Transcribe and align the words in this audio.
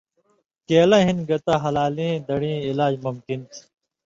کېلہ 0.67 0.99
ہِن 1.05 1.17
گتہ 1.29 1.53
ہلالیں 1.63 2.13
دڑیں 2.27 2.57
علاج 2.69 2.93
ممکن 3.05 3.39
تھی 3.49 3.59